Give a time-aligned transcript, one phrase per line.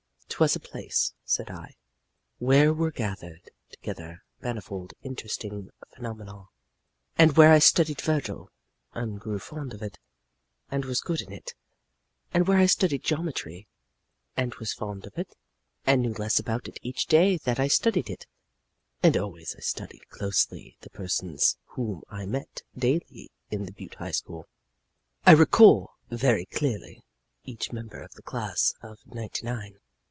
[0.35, 1.75] "'Twas a place," said I,
[2.39, 6.47] "where were gathered together manifold interesting phenomena,
[7.15, 8.49] and where I studied Vergil,
[8.93, 9.99] and grew fond of it,
[10.71, 11.53] and was good in it;
[12.33, 13.67] and where I studied geometry,
[14.35, 15.35] and was fond of it,
[15.85, 18.25] and knew less about it each day that I studied it;
[19.03, 24.09] and always I studied closely the persons whom I met daily in the Butte High
[24.11, 24.47] School.
[25.23, 27.03] I recall very clearly
[27.43, 29.77] each member of the class of ninety nine.